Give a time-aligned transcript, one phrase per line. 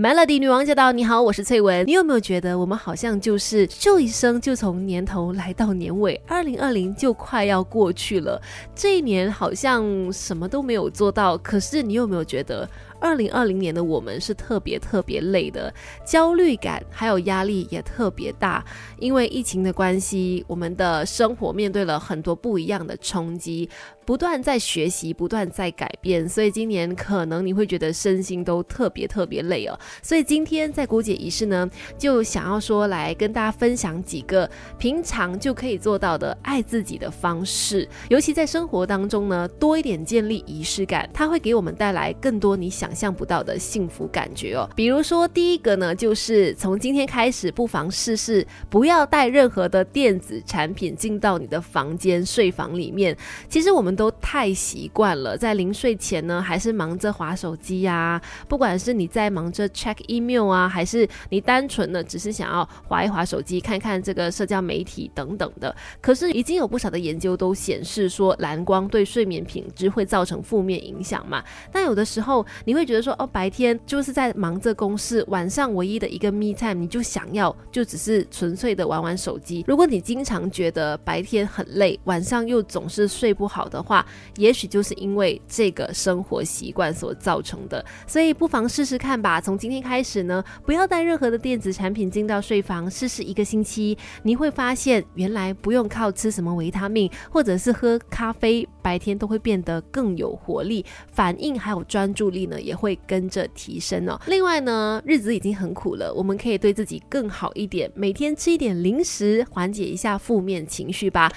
[0.00, 0.92] Melody 女王驾到！
[0.92, 1.86] 你好，我是翠文。
[1.86, 8.40] 你有没有觉得我们好像就是这一生就从年头来到年尾，二零二零就快要过去了？
[8.74, 12.66] 这一年好像什么都没有做到，可是你有没有觉得？
[13.00, 15.72] 二零二零年的我们是特别特别累的，
[16.04, 18.62] 焦虑感还有压力也特别大，
[18.98, 23.68] 因为疫情的关系，我们的生活面对了很多不一样的冲击，
[24.04, 29.78] 不断在学习，不断在改变，所以今年可能你会觉得身心都特别特别累哦。
[30.02, 42.89] 所以今天在姑姐仪式呢，就想要说来跟大家分享几个平常就可以做到的爱自己的方式，尤其在生活当中呢，多一点建立仪式感，它会给我们带来更多你想。
[42.90, 53.16] 想象不到的幸福感觉哦，比如说第一个呢，就是从今天开始，不妨试试不要带任何的电子产品进到你的房间睡房里面。
[53.48, 65.72] 其实我们都太习惯了，在临睡前呢，还是忙着划手机呀，不管是你在忙着 check email 啊，还是你单纯的只是想要划一划手机，看看这个社交媒体等等的。
[66.00, 71.40] 可是已经有不少的研究都显示说，蓝光对睡眠品质会造成负面影响嘛。
[71.70, 72.79] 但有的时候你会。
[72.80, 79.62] 会觉得说哦，白天就是在忙着公事，晚上唯一的一个 me time，你就想要就只是纯粹的玩玩手机。
[79.68, 84.04] 如果你经常觉得白天很累，晚上又总是睡不好的话，
[84.38, 87.84] 也许就是因为这个生活习惯所造成的。
[88.06, 89.38] 所以不妨试试看吧。
[89.42, 102.58] 从今天开始呢，不要带任何的电子产品进到睡房，试试一个星期，你会发现原来不用靠吃什么维他命或者是喝咖啡，白天都会变得更有活力，反应还有专注力呢。
[102.60, 104.20] 也会跟着提升哦。
[104.26, 111.32] 另外呢，日子已经很苦了，我们可以对自己更好一点，每天吃一点零食，缓解一下负面情绪吧。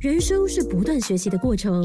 [0.00, 1.84] 人生是不断学习的过程，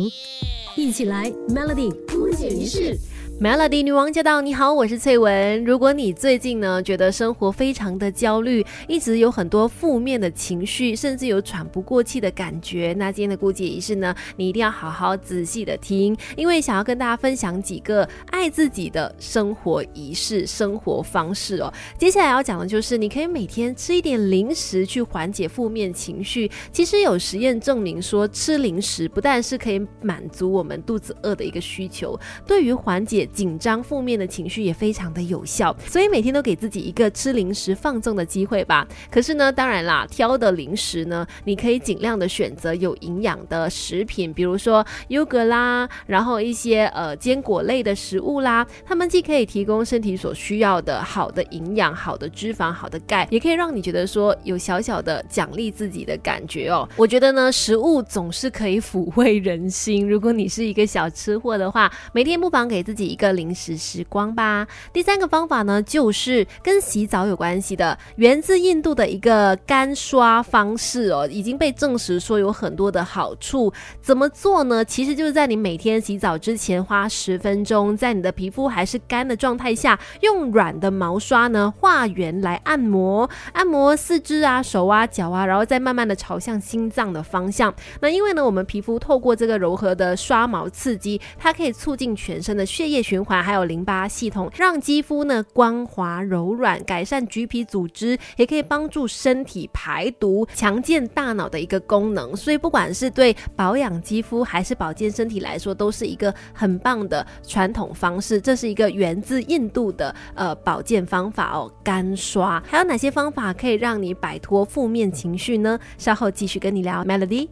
[0.78, 2.98] 一起来 Melody 不解一式。
[3.42, 4.40] Melody 女王驾到！
[4.40, 5.66] 你好，我是翠文。
[5.66, 21.74] 如果你最近呢觉得生活非常的焦虑，一直有很多负面的情绪，甚至有喘不过气的感觉，那今天的姑姐仪式呢，你一定要好好仔细的听，因为想要跟大家分享几个爱自己的生活仪式、生活方式哦。
[21.98, 26.50] 接下来要讲的就是，你可以每天吃一点零食去缓解负面情绪。
[26.72, 38.88] 其实有实验证明说，吃零食不但是可以满足我们肚子饿的一个需求，对于缓解紧张负面的情绪也非常的有效，所以每天都给自己一个吃零食放纵的机会吧。
[39.12, 56.88] 可是呢，当然啦，挑的零食呢，你可以尽量的选择有营养的食品，比如说优格啦，然后一些呃坚果类的食物啦，它们既可以提供身体所需要的好的营养、好的脂肪、好的钙，也可以让你觉得说有小小的奖励自己的感觉哦。
[56.96, 60.08] 我觉得呢，食物总是可以抚慰人心。
[60.08, 63.13] 如果你是一个小吃货的话，每天不妨给自己。
[63.14, 64.68] 一个零食时光吧。
[64.92, 73.72] 第三个方法呢，就是跟洗澡有关系的，源自印度的一个干刷方式哦，已经被证实说有很多的好处。
[74.02, 74.84] 怎么做呢？
[74.84, 87.72] 其实就是在你每天洗澡之前花十分钟，在你的皮肤还是干的状态下，用软的毛刷呢画圆来按摩，按摩四肢啊、手啊、脚啊，然后再慢慢的朝向心脏的方向。
[88.02, 93.03] 那因为呢，我们皮肤透过这个柔和的刷毛刺激，它可以促进全身的血液。
[93.04, 102.36] 循环还有淋巴系统，让肌肤呢光滑柔软，改善橘皮组织，也可以帮助身体排毒，强健大脑的一个功能。
[102.36, 108.40] 所以不管是对保养肌肤还是保健身体来说，都是一个很棒的传统方式。
[108.40, 112.64] 这是一个源自印度的呃保健方法哦，干刷。
[112.66, 115.78] 还有哪些方法可以让你摆脱负面情绪呢？
[115.98, 117.04] 稍后继续跟你聊。
[117.04, 117.50] Melody，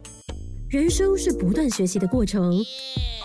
[0.72, 2.58] 人生是不断学习的过程。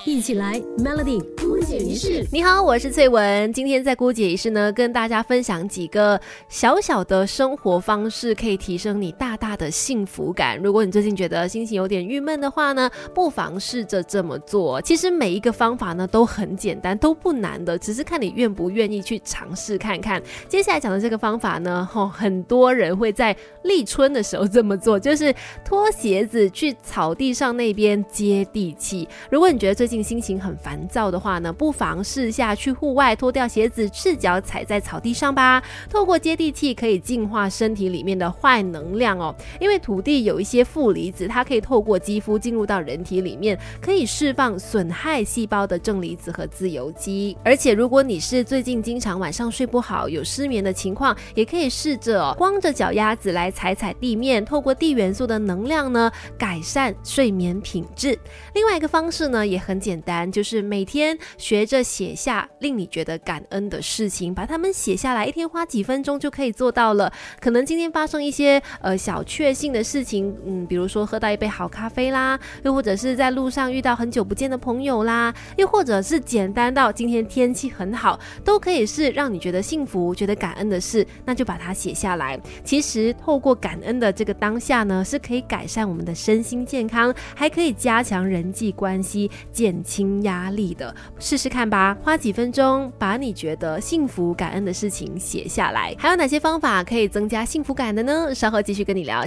[0.05, 2.25] 一起来，Melody 姑姐仪式。
[2.29, 3.51] 你好，我是翠文。
[3.53, 6.19] 今天在姑姐仪式呢，跟大家分享几个
[6.49, 10.57] 小小的生活方式，可以提升你大大的幸福感。
[10.59, 14.81] 如果你最近觉得心情有点郁闷的话呢，不妨试着这么做。
[14.81, 20.21] 其实每一个方法呢都很简单，都不难的，只是看你愿不愿意去尝试看看。
[20.49, 25.33] 接下来讲的这个方法呢，吼，很多人会在立春的时候这么做，就是
[25.65, 29.07] 脱鞋子去草地上那边接地气。
[29.29, 35.61] 如果你觉得最近心情很烦躁的话呢，不妨试下去户外脱掉鞋子，赤脚踩在草地上吧。
[35.87, 39.35] 透过接地气，可以净化身体里面的坏能量哦。
[39.61, 47.37] 因为土地有一些负离子，它可以透过肌肤进入到人体里面，可以释放损害细胞的正离子和自由基。
[47.45, 57.26] 而且，如果你是最近经常晚上睡不好、有失眠的情况，也可以试着光着脚丫子来踩踩地面，透过地元素的能量呢，改善睡。
[57.27, 58.17] 睡眠品质。
[58.53, 67.11] 另外一个方式呢也很简单，就是每天学着写下令你觉得感恩的事情，把它们写下来，一天花几分钟就可以做到了。
[67.41, 82.39] 可能今天发生一些呃小确幸的事情，嗯，比如说喝到一杯好咖啡啦，又或者是在路上遇到很久不见的朋友啦，又或者是简单到今天天气很好，都可以是让你觉得幸福、觉得感恩的事，那就把它写下来。
[82.63, 90.95] 其实透过感恩的这个当下呢，是可以改善我们的身心健康，还可以加强人际关系、减轻压力的。
[91.19, 95.95] 试试看吧，花几分钟把你觉得幸福、感恩的事情写下来。
[95.97, 98.33] 还有哪些方法可以增加幸福感的呢？
[98.33, 99.23] 稍后继续跟你聊。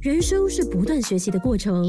[0.00, 1.82] 人生是不断学习的过程，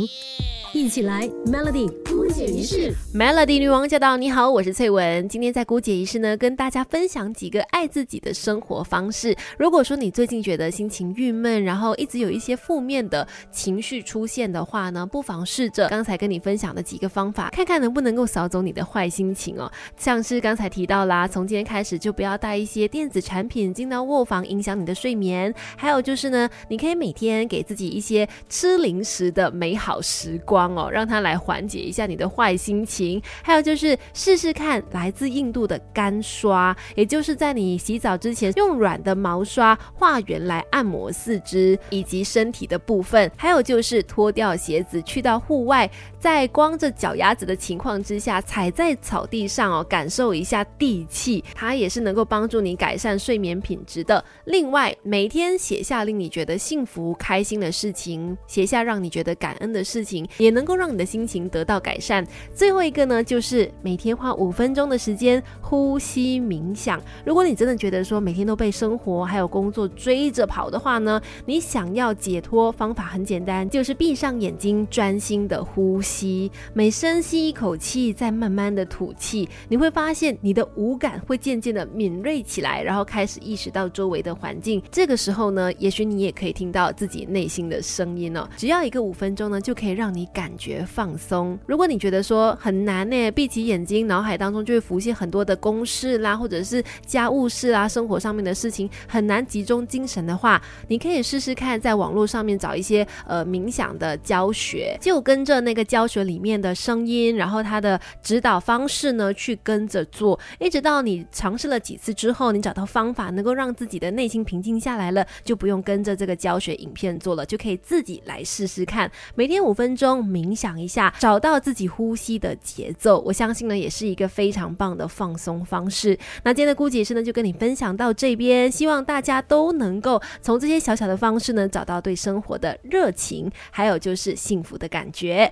[0.75, 2.94] 一起来 Melody 姑姐仪式。
[3.13, 4.18] Melody 女王驾到！
[4.18, 5.25] 你好，我是翠文。
[5.30, 9.33] 今天在姑姐仪式呢，跟大家分享几个爱自己的生活方式。
[9.57, 19.72] 如果说你最近觉得心情郁闷，然后一直有一些负面的情绪出现的话呢，不妨试着刚才跟你分享的几个方法，看看能不能够扫走你的坏心情哦。
[19.95, 25.56] 像是刚才提到啦，从今天开始就不要带一些电子产品进到卧房，影响你的睡眠。
[25.77, 33.19] 还有就是呢，你可以每天给自己一些吃零食的美好时光哦，让它来缓解一下你的坏心情。
[33.41, 43.31] 还有就是试试看来自印度的干刷，也就是在你洗澡之前用软的毛刷画圆来按摩四肢以及身体的部分。
[43.35, 45.89] 还有就是脱掉鞋子去到户外，
[46.19, 54.23] 在光着脚丫子的情况之下踩在草地上哦，感受一下地气，它也是能够帮助你改善睡眠品质的。
[54.45, 57.95] 另外，每天写下令你觉得幸福开心的事。
[57.95, 62.25] 情写下让你觉得感恩的事情，也能够让你的心情得到改善。
[62.53, 66.99] 最后一个呢，就是每天花五分钟的时间呼吸冥想。
[67.23, 76.51] 如果你真的觉得说每天都被生活还有工作追着跑的话呢，你想要解脱，方法很简单，就是闭上眼睛，专心的呼吸。
[76.73, 84.81] 每深吸一口气，再慢慢的吐气，你会发现你的五感会渐渐的敏锐起来，然后开始意识到周围的环境。
[84.89, 87.75] 这个时候呢，也许你也可以听到自己内心的。
[87.85, 91.57] 声音哦，只要一个五分钟呢，就可以让你感觉放松。
[91.65, 117.79] 如果你觉得说很难呢，闭起眼睛，脑海当中就会浮现很多的公式啦，或者是家务事啊，生活上面的事情很难集中精神的话，你可以试试看，在网络上面找一些呃冥想的教学，就跟着那个教学里面的声音，然后它的指导方式呢，去跟着做，一直到你尝试了几次之后，你找到方法能够让自己的内心平静下来了，就不用跟着这个教学影片做了，就可以。
[117.85, 126.18] 自己来试试看，每天五分钟冥想一下，找到自己呼吸的节奏，我相信呢也是一个非常棒的放松方式。
[126.44, 135.51] 那今天的姑姐师呢就跟你分享到这边，希望大家都能够从这些小小的方式呢找到对生活的热情，还有就是幸福的感觉。